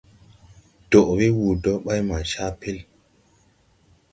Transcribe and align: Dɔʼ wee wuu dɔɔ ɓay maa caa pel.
Dɔʼ 0.89 1.07
wee 1.17 1.33
wuu 1.37 1.53
dɔɔ 1.63 1.77
ɓay 1.85 1.99
maa 2.07 2.23
caa 2.31 2.51
pel. 2.59 2.77